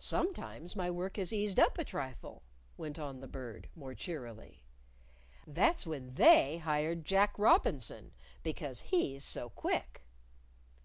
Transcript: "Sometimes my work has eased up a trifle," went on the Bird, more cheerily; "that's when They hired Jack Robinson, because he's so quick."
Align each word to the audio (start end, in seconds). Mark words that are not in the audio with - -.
"Sometimes 0.00 0.74
my 0.74 0.90
work 0.90 1.16
has 1.16 1.32
eased 1.32 1.60
up 1.60 1.78
a 1.78 1.84
trifle," 1.84 2.42
went 2.76 2.98
on 2.98 3.20
the 3.20 3.28
Bird, 3.28 3.68
more 3.76 3.94
cheerily; 3.94 4.64
"that's 5.46 5.86
when 5.86 6.14
They 6.14 6.58
hired 6.64 7.04
Jack 7.04 7.38
Robinson, 7.38 8.10
because 8.42 8.80
he's 8.90 9.24
so 9.24 9.50
quick." 9.50 10.02